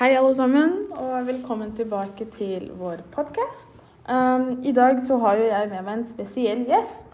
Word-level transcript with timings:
Hei, 0.00 0.14
alle 0.16 0.32
sammen, 0.34 0.70
og 0.96 1.26
velkommen 1.26 1.74
tilbake 1.76 2.24
til 2.32 2.70
vår 2.80 3.02
podkast. 3.12 3.68
Um, 4.08 4.62
I 4.64 4.72
dag 4.72 5.02
så 5.04 5.18
har 5.20 5.36
jo 5.36 5.44
jeg 5.44 5.66
med 5.68 5.82
meg 5.84 5.98
en 5.98 6.06
spesiell 6.08 6.62
gjest. 6.70 7.04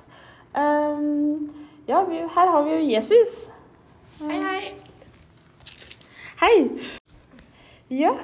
Um, 0.55 1.49
ja, 1.89 2.05
vi, 2.07 2.21
her 2.37 2.53
har 2.55 2.63
vi 2.63 2.77
jo 2.77 2.85
Jesus. 2.93 3.35
Hei, 4.21 4.39
hei. 4.39 4.71
Hei! 6.45 6.55
Ja, 7.91 8.15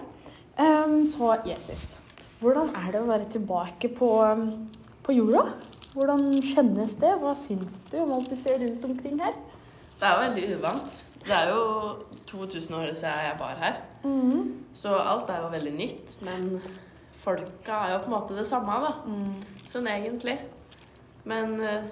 um, 0.55 1.09
så 1.11 1.35
Jesus. 1.51 1.97
Hvordan 2.39 2.71
er 2.71 2.91
det 2.95 3.03
å 3.03 3.11
være 3.11 3.31
tilbake 3.35 3.91
på, 3.99 4.15
um, 4.23 4.69
på 5.03 5.19
jorda? 5.19 5.57
Hvordan 5.97 6.29
kjennes 6.39 6.95
det? 7.03 7.17
Hva 7.19 7.35
syns 7.49 7.83
du 7.91 8.05
om 8.05 8.15
alt 8.15 8.31
du 8.31 8.39
ser 8.39 8.63
rundt 8.63 8.93
omkring 8.93 9.19
her? 9.27 9.35
Det 9.99 10.07
er 10.07 10.29
veldig 10.29 10.53
uvant. 10.61 11.09
Det 11.23 11.33
er 11.37 11.49
jo 11.53 11.97
2000 12.27 12.75
år 12.75 12.95
siden 12.95 13.25
jeg 13.25 13.37
var 13.39 13.55
her, 13.61 13.77
Mm. 14.05 14.65
så 14.75 14.95
alt 14.97 15.31
er 15.31 15.43
jo 15.43 15.49
veldig 15.53 15.73
nytt. 15.79 16.17
Men 16.25 16.61
folka 17.23 17.73
er 17.87 17.93
jo 17.93 17.99
på 17.99 18.05
en 18.11 18.17
måte 18.17 18.37
det 18.39 18.47
samme, 18.47 18.73
da. 18.83 18.93
Mm. 19.07 19.45
Sånn 19.69 19.87
egentlig. 19.87 20.39
Men 21.25 21.61
eh, 21.61 21.85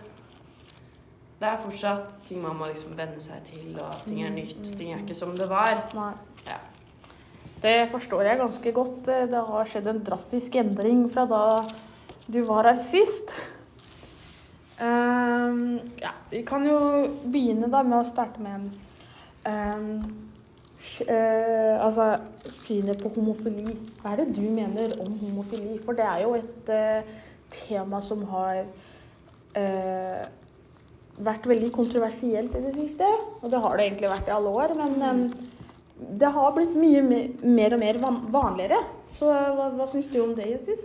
det 1.41 1.49
er 1.49 1.63
fortsatt 1.63 2.17
ting 2.27 2.43
man 2.43 2.57
må 2.59 2.67
liksom 2.73 2.97
venne 2.99 3.21
seg 3.23 3.45
til, 3.53 3.79
og 3.81 3.95
ting 4.05 4.23
er 4.27 4.31
nytt. 4.35 4.65
Ting 4.77 4.93
er 4.93 5.05
ikke 5.05 5.15
som 5.15 5.37
det 5.39 5.49
var. 5.49 5.85
Ja. 6.49 6.59
Det 7.63 7.91
forstår 7.93 8.23
jeg 8.25 8.39
ganske 8.41 8.73
godt. 8.73 9.05
Det 9.07 9.45
har 9.47 9.65
skjedd 9.69 9.87
en 9.87 10.03
drastisk 10.05 10.55
endring 10.57 11.07
fra 11.13 11.27
da 11.29 11.43
du 12.27 12.43
var 12.49 12.65
her 12.65 12.83
sist. 12.83 13.31
Um, 14.81 15.79
ja, 16.01 16.11
vi 16.31 16.41
kan 16.49 16.65
jo 16.65 16.77
begynne 17.29 17.69
da 17.71 17.83
med 17.85 17.99
å 18.01 18.07
starte 18.09 18.41
med 18.41 18.63
ehm, 18.63 18.71
eh, 19.47 20.01
altså, 21.85 22.17
synet 22.63 22.99
på 23.03 23.09
homofili. 23.15 23.77
Hva 24.03 24.09
er 24.13 24.17
det 24.23 24.35
du 24.37 24.41
mener 24.43 24.89
om 25.05 25.13
homofili? 25.21 25.79
For 25.85 25.93
det 25.99 26.07
er 26.07 26.19
jo 26.25 26.31
et 26.39 26.65
uh, 26.73 27.01
tema 27.51 27.99
som 28.05 28.21
har 28.31 28.55
uh, 29.57 30.23
vært 31.21 31.49
veldig 31.51 31.73
kontroversielt 31.75 32.55
i 32.57 32.63
det 32.69 32.75
siste. 32.79 33.07
Og 33.41 33.51
det 33.53 33.61
har 33.65 33.73
det 33.77 33.85
egentlig 33.89 34.13
vært 34.13 34.29
i 34.31 34.37
alle 34.37 34.51
år. 34.63 34.69
Men 34.79 34.93
um, 35.03 35.27
det 36.21 36.31
har 36.33 36.55
blitt 36.57 36.75
mye 36.79 37.03
me- 37.05 37.31
mer 37.45 37.71
og 37.77 37.81
mer 37.85 37.97
van- 38.01 38.25
vanligere. 38.33 38.81
Så 39.19 39.27
hva, 39.29 39.67
hva 39.77 39.87
syns 39.91 40.09
du 40.13 40.19
om 40.23 40.35
det, 40.39 40.47
Jesus? 40.55 40.81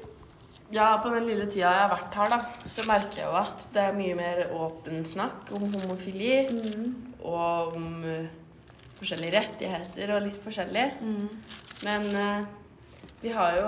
Ja, 0.73 0.95
på 0.97 1.11
den 1.13 1.27
lille 1.29 1.45
tida 1.45 1.69
jeg 1.69 1.77
har 1.83 1.91
vært 1.91 2.15
her, 2.17 2.27
da, 2.33 2.37
så 2.73 2.81
merker 2.89 3.19
jeg 3.21 3.27
jo 3.29 3.35
at 3.37 3.67
det 3.75 3.81
er 3.83 3.93
mye 3.95 4.15
mer 4.17 4.39
åpen 4.57 5.03
snakk 5.05 5.51
om 5.53 5.61
homofili. 5.75 6.31
Og 7.21 7.75
om 7.77 7.85
forskjellige 8.99 9.35
rettigheter 9.37 10.13
og 10.15 10.23
litt 10.27 10.37
forskjellig. 10.43 10.85
Men 11.85 12.07
uh, 12.15 12.45
vi 13.21 13.33
har 13.35 13.57
jo 13.59 13.67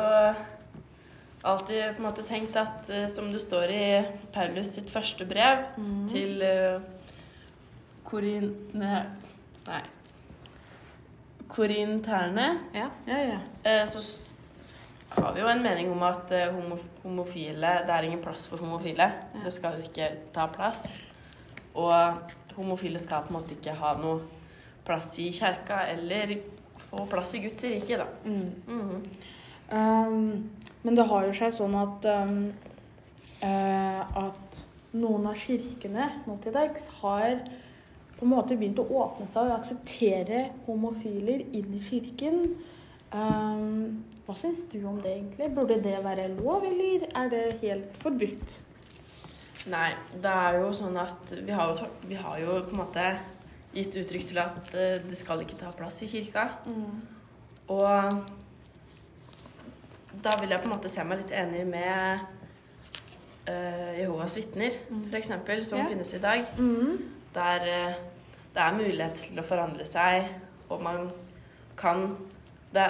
alltid 1.48 1.98
på 1.98 2.02
en 2.02 2.08
måte 2.08 2.26
tenkt 2.28 2.58
at, 2.60 2.88
uh, 2.92 3.08
som 3.14 3.32
det 3.34 3.44
står 3.44 3.74
i 3.74 3.84
Paulus 4.36 4.74
sitt 4.76 4.90
første 4.94 5.28
brev 5.28 5.68
til 6.12 6.42
uh, 6.44 6.82
Korin... 8.08 8.50
Nei. 8.78 9.04
nei. 9.68 9.84
Korinterne, 11.48 12.48
Ja, 12.76 12.90
ja, 13.08 13.20
ja. 13.24 13.38
Uh, 13.64 13.88
så 13.88 14.02
har 15.10 15.34
vi 15.34 15.42
jo 15.42 15.48
en 15.48 15.64
mening 15.64 15.92
om 15.92 16.04
at 16.04 16.32
eh, 16.36 16.50
homo 16.52 16.78
homofile 17.04 17.70
Det 17.88 17.94
er 17.94 18.06
ingen 18.06 18.22
plass 18.22 18.48
for 18.48 18.58
homofile. 18.58 19.08
Det 19.44 19.54
skal 19.54 19.80
ikke 19.82 20.10
ta 20.36 20.48
plass. 20.52 20.98
Og 21.74 22.18
homofile 22.58 23.00
skal 23.00 23.24
på 23.24 23.32
en 23.32 23.38
måte 23.40 23.56
ikke 23.56 23.76
ha 23.80 23.94
noe 24.02 24.20
plass 24.88 25.18
i 25.20 25.30
kjerka 25.36 25.82
eller 25.94 26.38
få 26.88 27.06
plass 27.12 27.36
i 27.36 27.44
Guds 27.44 27.64
rike, 27.68 28.00
da. 28.00 28.08
Mm. 28.26 28.52
Mhm. 28.68 29.04
Um, 29.70 30.50
men 30.82 30.96
det 30.96 31.04
har 31.10 31.26
jo 31.28 31.34
seg 31.36 31.56
sånn 31.58 31.74
at 31.76 32.06
um, 32.08 32.36
uh, 33.44 34.04
at 34.28 34.60
noen 34.96 35.26
av 35.28 35.36
kirkene 35.36 36.06
nå 36.24 36.38
til 36.44 36.56
dags 36.56 36.86
har 37.02 37.42
på 38.18 38.26
en 38.26 38.32
måte 38.32 38.56
begynt 38.56 38.80
å 38.82 38.88
åpne 39.02 39.28
seg 39.30 39.50
og 39.50 39.58
akseptere 39.60 40.46
homofiler 40.66 41.44
inn 41.52 41.76
i 41.76 41.82
kirken. 41.84 42.56
Um, 43.12 44.06
hva 44.26 44.36
syns 44.40 44.64
du 44.72 44.80
om 44.88 44.98
det 45.04 45.14
egentlig? 45.14 45.52
Burde 45.56 45.78
det 45.84 46.00
være 46.04 46.30
lov, 46.34 46.66
eller 46.68 47.06
er 47.12 47.30
det 47.32 47.44
helt 47.62 48.00
forbudt? 48.02 48.58
Nei, 49.72 49.92
det 50.24 50.32
er 50.32 50.62
jo 50.62 50.72
sånn 50.76 50.98
at 51.00 51.32
vi 51.36 51.54
har 51.54 51.76
jo, 51.76 51.88
vi 52.08 52.18
har 52.18 52.40
jo 52.42 52.62
på 52.66 52.76
en 52.76 52.82
måte 52.82 53.06
gitt 53.78 53.96
uttrykk 54.02 54.28
til 54.32 54.42
at 54.42 54.74
eh, 54.74 54.98
det 55.06 55.18
skal 55.20 55.44
ikke 55.44 55.60
ta 55.60 55.72
plass 55.78 56.02
i 56.04 56.10
kirka. 56.10 56.48
Og 57.68 58.24
da 60.24 60.34
vil 60.42 60.50
jeg 60.54 60.64
på 60.64 60.70
en 60.70 60.74
måte 60.74 60.90
se 60.92 61.04
meg 61.06 61.22
litt 61.22 61.34
enig 61.36 61.64
med 61.68 62.24
uh, 63.50 63.92
Jehovas 64.00 64.36
vitner, 64.38 64.80
f.eks., 65.12 65.34
som 65.68 65.80
Ja. 65.80 65.88
finnes 65.92 66.14
i 66.14 66.22
dag. 66.24 66.46
Mm. 66.58 67.04
Der 67.36 67.68
uh, 67.68 68.00
det 68.56 68.64
er 68.64 68.74
mulighet 68.74 69.20
til 69.22 69.38
å 69.38 69.46
forandre 69.46 69.86
seg, 69.86 70.32
og 70.74 70.82
man 70.82 71.12
kan 71.78 72.16
det, 72.74 72.88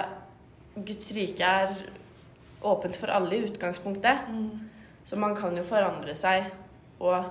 Guds 0.78 1.10
rike 1.12 1.44
er 1.44 1.74
åpent 2.64 2.96
for 2.96 3.12
alle 3.12 3.36
i 3.36 3.44
utgangspunktet. 3.50 4.30
Mm. 4.32 4.70
Så 5.04 5.16
man 5.16 5.36
kan 5.36 5.56
jo 5.56 5.64
forandre 5.68 6.14
seg 6.16 6.48
og 7.00 7.24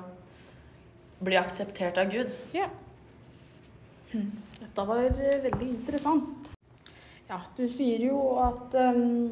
bli 1.24 1.36
akseptert 1.40 1.98
av 1.98 2.12
Gud. 2.14 2.30
Ja. 2.54 2.70
Hm, 4.12 4.32
Dette 4.62 4.84
var 4.88 5.04
eh, 5.04 5.40
veldig 5.44 5.68
interessant. 5.68 6.52
Ja, 7.28 7.42
du 7.58 7.66
sier 7.68 8.06
jo 8.08 8.20
at, 8.40 8.76
um, 8.80 9.32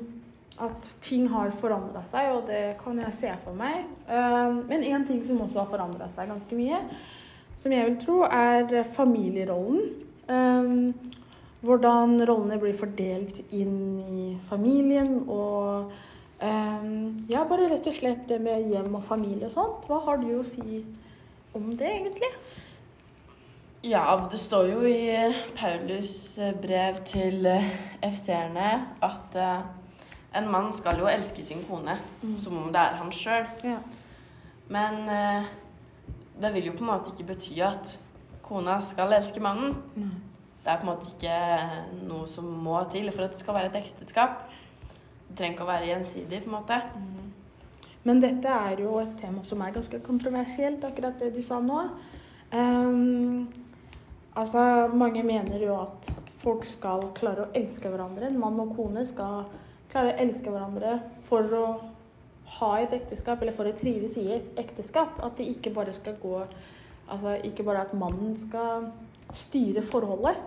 at 0.59 0.89
ting 1.05 1.29
har 1.31 1.53
forandra 1.61 2.01
seg, 2.11 2.33
og 2.35 2.49
det 2.49 2.75
kan 2.81 2.99
jeg 2.99 3.15
se 3.15 3.31
for 3.45 3.55
meg. 3.55 3.85
Um, 4.09 4.65
men 4.67 4.83
én 4.83 5.05
ting 5.07 5.21
som 5.23 5.39
også 5.45 5.61
har 5.61 5.69
forandra 5.71 6.09
seg 6.15 6.27
ganske 6.33 6.59
mye, 6.59 6.81
som 7.61 7.71
jeg 7.71 7.87
vil 7.87 8.01
tro, 8.03 8.17
er 8.27 8.83
familierollen. 8.97 9.93
Um, 10.27 10.91
hvordan 11.65 12.19
rollene 12.27 12.59
blir 12.61 12.75
fordelt 12.77 13.39
inn 13.55 13.79
i 14.03 14.25
familien, 14.49 15.23
og 15.31 15.95
ja, 17.31 17.41
bare 17.47 17.69
rett 17.71 17.87
og 17.89 17.95
slett 17.95 18.27
det 18.29 18.37
med 18.43 18.67
hjem 18.69 18.99
og 18.99 19.05
familie 19.07 19.47
og 19.47 19.55
sånt. 19.55 19.87
Hva 19.87 20.01
har 20.05 20.19
du 20.21 20.27
å 20.35 20.43
si 20.45 20.83
om 21.57 21.71
det, 21.79 21.87
egentlig? 21.89 22.29
Ja, 23.85 24.27
det 24.31 24.39
står 24.41 24.69
jo 24.71 24.79
i 24.89 25.33
Paulus 25.53 26.39
brev 26.61 26.95
til 27.05 27.45
FC-erne 28.01 28.69
at 29.05 29.35
eh, 29.37 29.59
en 30.39 30.47
mann 30.49 30.71
skal 30.73 30.97
jo 31.03 31.09
elske 31.11 31.45
sin 31.45 31.61
kone 31.67 31.93
som 32.41 32.57
om 32.57 32.71
det 32.73 32.81
er 32.81 32.97
han 32.97 33.11
sjøl. 33.13 33.45
Ja. 33.63 33.77
Men 34.73 35.09
eh, 35.09 35.51
det 36.41 36.51
vil 36.55 36.71
jo 36.71 36.73
på 36.79 36.81
en 36.81 36.89
måte 36.89 37.13
ikke 37.13 37.27
bety 37.35 37.59
at 37.61 37.93
kona 38.47 38.79
skal 38.81 39.13
elske 39.19 39.43
mannen. 39.43 39.77
Det 40.63 40.73
er 40.73 40.81
på 40.81 40.87
en 40.87 40.89
måte 40.89 41.13
ikke 41.13 41.37
noe 42.09 42.25
som 42.27 42.49
må 42.65 42.81
til 42.89 43.11
for 43.11 43.27
at 43.27 43.37
det 43.37 43.43
skal 43.43 43.59
være 43.59 43.69
et 43.69 43.79
ekteskap. 43.83 44.47
Det 45.29 45.37
trenger 45.37 45.59
ikke 45.59 45.67
å 45.67 45.69
være 45.69 45.91
gjensidig, 45.91 46.41
på 46.41 46.49
en 46.49 46.57
måte. 46.57 46.81
Men 48.05 48.21
dette 48.21 48.49
er 48.49 48.81
jo 48.81 48.97
et 49.03 49.13
tema 49.21 49.45
som 49.45 49.61
er 49.61 49.77
ganske 49.77 50.01
kontroversielt, 50.05 50.83
akkurat 50.89 51.21
det 51.21 51.35
du 51.37 51.43
sa 51.45 51.61
nå. 51.61 51.85
Ehm, 52.53 53.47
altså, 54.35 54.87
mange 54.93 55.23
mener 55.23 55.59
jo 55.63 55.75
at 55.81 56.11
folk 56.43 56.65
skal 56.69 57.09
klare 57.17 57.45
å 57.45 57.51
elske 57.57 57.89
hverandre. 57.89 58.29
En 58.29 58.39
mann 58.39 58.59
og 58.61 58.75
kone 58.77 59.05
skal 59.07 59.47
klare 59.91 60.13
å 60.13 60.21
elske 60.25 60.51
hverandre 60.51 60.99
for 61.29 61.57
å 61.57 61.65
ha 62.59 62.71
et 62.79 62.93
ekteskap, 62.93 63.41
eller 63.41 63.55
for 63.57 63.67
å 63.67 63.75
trives 63.75 64.17
i 64.21 64.29
et 64.37 64.59
ekteskap. 64.61 65.17
At 65.25 65.39
det 65.39 65.49
ikke 65.55 65.73
bare 65.75 65.95
skal 65.97 66.19
gå 66.21 66.39
Altså 67.05 67.35
ikke 67.45 67.61
bare 67.61 67.83
at 67.85 67.91
mannen 67.93 68.31
skal 68.33 68.87
styre 69.37 69.83
forholdet. 69.85 70.39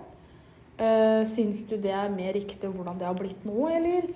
Uh, 0.78 1.22
syns 1.30 1.60
du 1.70 1.76
det 1.78 1.92
er 1.94 2.10
mer 2.10 2.32
riktig 2.34 2.66
hvordan 2.70 2.98
det 2.98 3.06
har 3.06 3.14
blitt 3.14 3.44
nå, 3.46 3.68
eller 3.70 4.08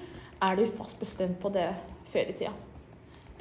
er 0.42 0.58
du 0.58 0.64
fast 0.74 0.98
bestemt 0.98 1.38
på 1.38 1.52
det 1.54 1.68
før 2.10 2.32
i 2.32 2.34
tida? 2.38 2.52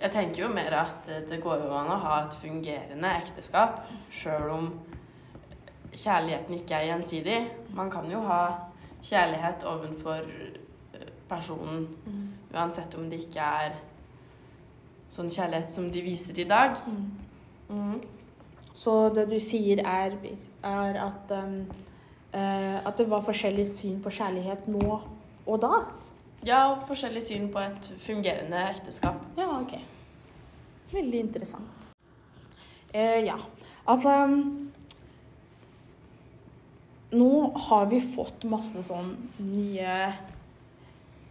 Jeg 0.02 0.14
tenker 0.14 0.44
jo 0.44 0.52
mer 0.54 0.74
at 0.80 1.10
det 1.30 1.42
går 1.42 1.66
jo 1.66 1.74
an 1.78 1.90
å 1.94 2.00
ha 2.02 2.16
et 2.24 2.38
fungerende 2.42 3.12
ekteskap, 3.24 3.84
sjøl 4.14 4.48
om 4.54 4.70
kjærligheten 5.92 6.60
ikke 6.60 6.76
er 6.76 6.90
gjensidig. 6.90 7.40
Man 7.76 7.92
kan 7.92 8.12
jo 8.12 8.22
ha 8.28 8.42
kjærlighet 9.04 9.64
overfor 9.64 10.22
personen 10.22 10.62
personen, 11.32 11.88
uansett 12.54 12.96
om 12.96 13.08
det 13.10 13.24
ikke 13.26 13.44
er 13.64 13.78
sånn 15.12 15.32
kjærlighet 15.32 15.72
som 15.74 15.88
de 15.92 16.04
viser 16.04 16.40
i 16.40 16.48
dag. 16.48 16.76
Mm. 17.72 18.02
Så 18.76 18.96
det 19.16 19.28
du 19.32 19.38
sier 19.44 19.84
er, 19.86 20.16
er 20.68 21.00
at, 21.06 21.34
um, 21.36 21.58
uh, 22.34 22.78
at 22.80 22.98
det 22.98 23.08
var 23.12 23.24
forskjellig 23.28 23.68
syn 23.72 24.00
på 24.04 24.14
kjærlighet 24.18 24.68
nå 24.72 25.00
og 25.46 25.62
da? 25.64 25.84
Ja, 26.48 26.62
og 26.72 26.88
forskjellig 26.90 27.24
syn 27.28 27.50
på 27.54 27.62
et 27.62 27.92
fungerende 28.06 28.64
ekteskap. 28.72 29.20
Ja, 29.38 29.50
ok. 29.60 29.76
Veldig 30.92 31.20
interessant. 31.28 31.88
Uh, 32.92 33.20
ja, 33.24 33.38
altså 33.88 34.16
Nå 37.12 37.52
har 37.68 37.86
vi 37.92 38.00
fått 38.14 38.46
masse 38.48 38.84
sånn 38.88 39.16
nye 39.44 39.96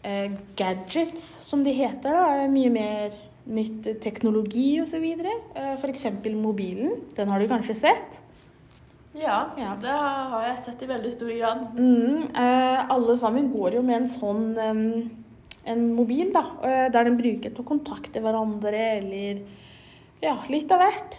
eh, 0.04 0.30
gadgets, 0.58 1.30
som 1.46 1.62
de 1.64 1.72
heter. 1.76 2.12
da, 2.12 2.46
Mye 2.52 2.70
mer 2.74 3.14
nytt 3.50 3.86
teknologi 4.04 4.74
osv. 4.82 5.04
Eh, 5.04 5.72
F.eks. 5.78 6.04
mobilen. 6.36 6.98
Den 7.16 7.32
har 7.32 7.40
du 7.40 7.48
kanskje 7.48 7.78
sett? 7.86 8.18
Ja, 9.16 9.50
Ja. 9.58 9.72
det 9.80 9.90
har 9.90 10.44
jeg 10.46 10.58
sett 10.64 10.82
i 10.82 10.86
veldig 10.86 11.10
stor 11.12 11.32
grad. 11.34 11.64
Mm, 11.74 12.28
eh, 12.34 12.90
alle 12.94 13.16
sammen 13.18 13.48
går 13.52 13.74
jo 13.74 13.82
med 13.82 14.02
en 14.02 14.08
sånn 14.08 14.44
em, 14.58 15.10
en 15.66 15.94
mobil, 15.96 16.30
da, 16.32 16.44
eh, 16.62 16.88
der 16.92 17.04
de 17.08 17.16
bruker 17.18 17.50
til 17.50 17.64
å 17.64 17.66
kontakte 17.66 18.20
hverandre 18.22 18.84
eller 19.00 19.40
ja, 20.22 20.36
litt 20.48 20.70
av 20.70 20.78
hvert. 20.84 21.16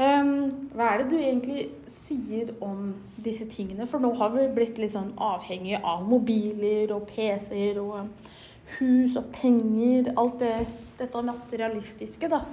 Em, 0.00 0.28
hva 0.72 0.94
er 0.94 1.02
det 1.02 1.10
du 1.10 1.16
egentlig 1.18 1.66
sier 1.92 2.54
om 2.64 2.94
disse 3.20 3.44
tingene? 3.52 3.84
For 3.90 4.00
nå 4.00 4.14
har 4.16 4.30
vi 4.32 4.46
blitt 4.56 4.78
litt 4.80 4.94
sånn 4.94 5.10
avhengig 5.20 5.76
av 5.76 6.06
mobiler 6.08 6.94
og 6.94 7.04
PC-er 7.10 7.80
og 7.82 8.30
hus 8.78 9.18
og 9.20 9.26
penger. 9.34 10.12
Alt 10.20 10.38
det, 10.40 10.54
dette 11.00 11.24
materialistiske, 11.26 12.30
da. 12.32 12.44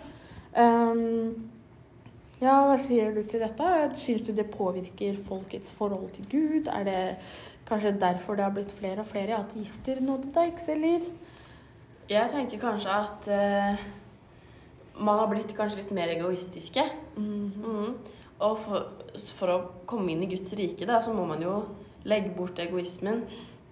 Um, 0.57 1.47
ja, 2.41 2.57
hva 2.67 2.75
sier 2.83 3.15
du 3.15 3.21
til 3.23 3.41
dette? 3.41 3.69
Syns 4.03 4.25
du 4.27 4.33
det 4.35 4.49
påvirker 4.51 5.15
folkets 5.29 5.71
forhold 5.77 6.11
til 6.17 6.27
Gud? 6.33 6.67
Er 6.67 6.83
det 6.85 6.99
kanskje 7.69 7.95
derfor 8.01 8.35
det 8.35 8.45
har 8.45 8.53
blitt 8.57 8.75
flere 8.75 9.05
og 9.05 9.09
flere 9.09 9.39
ateister 9.39 10.03
nå 10.03 10.19
til 10.21 10.35
dags, 10.35 10.67
eller? 10.75 11.07
Jeg 12.11 12.29
tenker 12.31 12.61
kanskje 12.61 12.93
at 12.93 13.31
eh, 13.33 13.87
man 14.99 15.19
har 15.19 15.27
blitt 15.27 15.55
kanskje 15.57 15.77
litt 15.83 15.91
mer 15.91 16.07
egoistiske. 16.15 16.83
Mhm. 17.17 17.95
Og 18.39 18.57
for, 18.61 18.91
for 19.39 19.47
å 19.49 19.57
komme 19.89 20.11
inn 20.11 20.21
i 20.23 20.27
Guds 20.29 20.51
rike, 20.53 20.85
da, 20.85 20.99
så 21.01 21.13
må 21.13 21.25
man 21.25 21.41
jo 21.41 21.65
legge 22.05 22.29
bort 22.35 22.59
egoismen. 22.59 23.23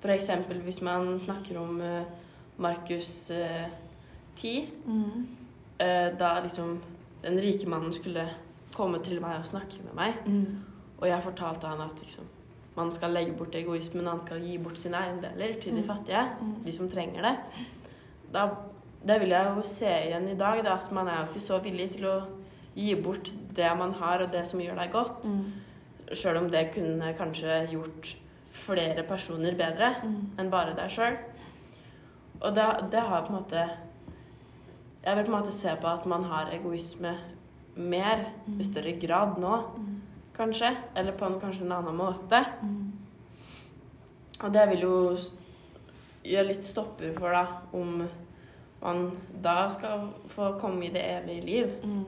F.eks. 0.02 0.28
hvis 0.64 0.82
man 0.82 1.20
snakker 1.20 1.58
om 1.62 1.80
uh, 1.82 2.04
Markus 2.58 3.30
uh, 3.32 3.68
10, 4.36 4.68
Mm. 4.86 5.28
uh, 5.82 6.18
da 6.18 6.40
liksom 6.44 6.80
den 7.24 7.38
rike 7.42 7.68
mannen 7.68 7.94
skulle 7.94 8.28
komme 8.76 9.00
til 9.04 9.22
meg 9.22 9.40
og 9.40 9.46
snakke 9.46 9.84
med 9.86 9.94
meg. 9.96 10.14
Mm. 10.26 10.64
Og 11.00 11.08
jeg 11.08 11.24
fortalte 11.24 11.68
han 11.68 11.82
at 11.82 11.94
liksom, 12.02 12.26
man 12.76 12.92
skal 12.94 13.14
legge 13.14 13.34
bort 13.38 13.56
egoismen, 13.56 14.08
og 14.08 14.18
han 14.18 14.22
skal 14.26 14.42
gi 14.42 14.58
bort 14.58 14.78
sine 14.82 14.98
eiendeler 14.98 15.60
til 15.62 15.76
de 15.76 15.82
Mm. 15.82 15.88
fattige, 15.88 16.26
Mm. 16.42 16.56
de 16.66 16.72
som 16.72 16.90
trenger 16.90 17.22
det. 17.22 17.38
Da, 18.34 18.50
det 19.06 19.20
vil 19.22 19.30
jeg 19.30 19.46
jo 19.56 19.62
se 19.70 19.86
igjen 20.08 20.28
i 20.32 20.36
dag, 20.40 20.64
da, 20.66 20.74
at 20.80 20.92
man 20.92 21.08
er 21.08 21.20
jo 21.22 21.28
ikke 21.34 21.46
så 21.46 21.60
villig 21.64 21.92
til 21.96 22.06
å 22.10 22.16
gi 22.76 22.96
bort 22.96 23.30
det 23.56 23.70
man 23.78 23.94
har, 23.94 24.22
og 24.26 24.32
det 24.34 24.46
som 24.48 24.60
gjør 24.60 24.76
deg 24.82 24.92
godt. 24.92 25.26
Mm. 25.26 25.46
Sjøl 26.14 26.38
om 26.38 26.50
det 26.52 26.72
kunne 26.74 27.14
kanskje 27.18 27.60
gjort 27.72 28.16
flere 28.66 29.04
personer 29.04 29.56
bedre 29.56 29.96
Mm. 30.04 30.32
enn 30.40 30.50
bare 30.50 30.76
deg 30.76 30.90
sjøl. 30.90 31.18
Og 32.42 32.54
det, 32.56 32.66
det 32.92 33.00
har 33.00 33.22
på 33.24 33.34
en 33.34 33.40
måte 33.42 33.70
Jeg 35.06 35.16
vil 35.18 35.26
på 35.26 35.32
en 35.36 35.38
måte 35.44 35.52
se 35.54 35.70
på 35.82 35.88
at 35.88 36.06
man 36.10 36.24
har 36.24 36.50
egoisme 36.52 37.12
mer, 37.76 38.26
i 38.60 38.64
større 38.64 38.92
grad 39.00 39.38
nå, 39.38 39.58
Mm. 39.78 40.02
kanskje. 40.38 40.76
Eller 40.96 41.12
på 41.12 41.26
en 41.26 41.40
kanskje 41.40 41.62
en 41.66 41.72
annen 41.72 41.96
måte. 41.96 42.46
Mm. 42.64 42.92
Og 44.44 44.54
det 44.54 44.70
vil 44.70 44.80
jo 44.82 45.18
gjøre 46.26 46.48
litt 46.48 46.64
stopper 46.64 47.14
for, 47.20 47.30
da, 47.32 47.46
om 47.74 48.08
man 48.86 49.10
da 49.44 49.66
skal 49.74 50.08
få 50.32 50.52
komme 50.62 50.86
i 50.86 50.94
det 50.94 51.02
evige 51.02 51.46
liv. 51.46 51.74
Mm. 51.84 52.06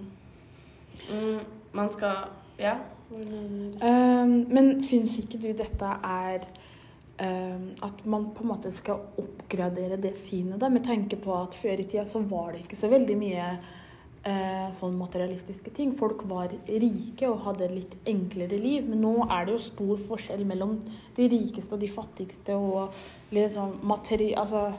Mm, 1.09 1.39
man 1.74 1.91
skal 1.91 2.29
Ja. 2.59 2.77
Um, 3.12 4.47
men 4.51 4.81
syns 4.83 5.13
ikke 5.19 5.38
du 5.39 5.51
dette 5.56 5.89
er 6.03 6.44
um, 7.21 7.69
at 7.83 8.06
man 8.06 8.25
på 8.35 8.44
en 8.44 8.50
måte 8.50 8.71
skal 8.71 9.00
oppgradere 9.18 10.01
det 10.01 10.18
synet, 10.18 10.59
da, 10.62 10.68
med 10.69 10.83
tanke 10.83 11.15
på 11.15 11.35
at 11.41 11.56
før 11.56 11.79
i 11.79 11.83
tida 11.83 12.06
så 12.06 12.19
var 12.19 12.51
det 12.51 12.65
ikke 12.65 12.75
så 12.75 12.89
veldig 12.91 13.18
mye 13.18 13.45
eh, 14.27 14.68
sånn 14.77 14.97
materialistiske 15.00 15.71
ting. 15.75 15.94
Folk 15.97 16.25
var 16.30 16.51
rike 16.68 17.30
og 17.30 17.44
hadde 17.45 17.69
litt 17.71 17.95
enklere 18.09 18.59
liv, 18.59 18.88
men 18.89 19.01
nå 19.06 19.13
er 19.27 19.47
det 19.47 19.56
jo 19.56 19.63
stor 19.69 20.03
forskjell 20.09 20.44
mellom 20.47 20.77
de 21.18 21.30
rikeste 21.31 21.77
og 21.77 21.83
de 21.83 21.91
fattigste 21.91 22.57
og 22.57 22.97
liksom 23.35 23.80
materi... 23.88 24.33
Altså, 24.38 24.71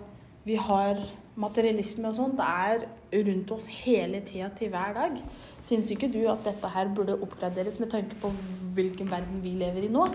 vi 0.49 0.57
har 0.57 1.01
materialisme 1.39 2.09
og 2.11 2.17
sånt. 2.19 2.41
Det 2.41 2.49
er 2.49 3.25
rundt 3.29 3.53
oss 3.55 3.69
hele 3.85 4.21
tida 4.27 4.51
til 4.59 4.73
hver 4.73 4.95
dag. 4.97 5.17
Syns 5.65 5.91
ikke 5.93 6.11
du 6.13 6.23
at 6.31 6.45
dette 6.47 6.71
her 6.75 6.91
burde 6.95 7.19
oppgraderes 7.19 7.79
med 7.83 7.93
tanke 7.93 8.19
på 8.23 8.33
hvilken 8.77 9.11
verden 9.11 9.43
vi 9.45 9.55
lever 9.61 9.87
i 9.87 9.93
nå? 9.93 10.07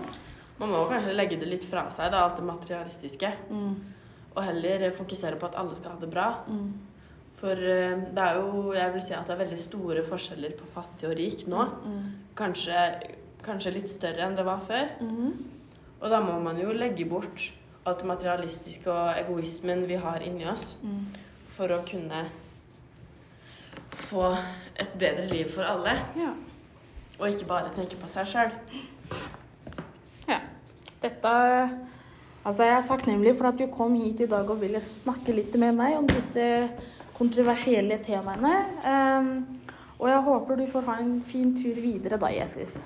Man 0.60 0.70
må 0.70 0.84
kanskje 0.90 1.14
legge 1.14 1.38
det 1.40 1.50
litt 1.50 1.66
fra 1.66 1.88
seg, 1.90 2.12
da, 2.14 2.24
alt 2.24 2.38
det 2.38 2.46
materialistiske. 2.46 3.30
Mm. 3.50 3.72
Og 4.34 4.42
heller 4.42 4.90
fokusere 4.94 5.38
på 5.38 5.48
at 5.50 5.56
alle 5.58 5.74
skal 5.78 5.94
ha 5.94 6.02
det 6.02 6.10
bra. 6.10 6.28
Mm. 6.46 6.68
For 7.40 7.58
eh, 7.58 8.04
det 8.14 8.22
er 8.22 8.38
jo 8.38 8.72
Jeg 8.72 8.92
vil 8.94 9.02
si 9.02 9.14
at 9.14 9.26
det 9.26 9.34
er 9.34 9.42
veldig 9.42 9.58
store 9.60 10.04
forskjeller 10.06 10.54
på 10.58 10.70
fattig 10.74 11.10
og 11.10 11.18
rik 11.18 11.44
nå. 11.50 11.66
Mm. 11.84 12.06
Kanskje, 12.38 12.86
kanskje 13.44 13.74
litt 13.78 13.90
større 13.92 14.26
enn 14.26 14.38
det 14.38 14.46
var 14.46 14.62
før. 14.66 14.94
Mm. 15.02 15.34
Og 16.00 16.10
da 16.10 16.20
må 16.22 16.38
man 16.42 16.58
jo 16.60 16.74
legge 16.74 17.06
bort 17.08 17.50
alt 17.86 17.98
det 18.00 18.06
materialistiske 18.08 18.90
og 18.92 19.12
egoismen 19.20 19.86
vi 19.88 19.94
har 20.00 20.18
inni 20.24 20.46
oss, 20.48 20.76
Mm. 20.82 21.06
for 21.56 21.68
å 21.68 21.82
kunne 21.90 22.24
få 24.08 24.36
et 24.80 24.88
bedre 24.98 25.26
liv 25.28 25.50
for 25.54 25.62
alle. 25.62 25.90
Ja. 26.16 26.30
Og 27.20 27.28
ikke 27.28 27.46
bare 27.46 27.70
tenke 27.76 27.96
på 27.96 28.08
seg 28.08 28.26
sjøl. 28.26 28.50
ja. 30.28 30.38
Dette 31.02 31.70
Altså, 32.46 32.62
jeg 32.62 32.76
er 32.76 32.86
takknemlig 32.86 33.38
for 33.38 33.46
at 33.48 33.56
du 33.58 33.66
kom 33.72 33.94
hit 33.94 34.20
i 34.20 34.26
dag 34.26 34.50
og 34.50 34.58
ville 34.60 34.80
snakke 34.80 35.32
litt 35.32 35.54
med 35.56 35.72
meg 35.74 35.94
om 35.96 36.06
disse 36.06 36.68
kontroversielle 37.16 37.96
temaene. 38.04 38.50
Um, 38.84 39.46
og 39.98 40.08
jeg 40.10 40.20
håper 40.26 40.56
du 40.56 40.66
får 40.66 40.80
ha 40.90 40.96
en 41.00 41.22
fin 41.24 41.54
tur 41.56 41.80
videre 41.80 42.18
da, 42.20 42.26
Jesus. 42.26 42.76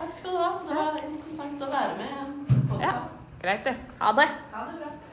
Takk 0.00 0.12
skal 0.12 0.30
du 0.32 0.36
ha. 0.36 0.48
Det 0.66 0.74
var 0.80 0.98
interessant 1.06 1.62
å 1.62 1.70
være 1.70 1.94
med 2.00 2.08
i 2.10 2.18
en 2.24 2.80
Ja, 2.82 2.90
podkast. 2.90 3.14
Greit 3.44 3.64
det. 3.68 3.76
Ha 4.00 4.12
det. 4.20 4.28
Ha 4.52 4.64
det 4.70 4.78
bra. 4.80 5.03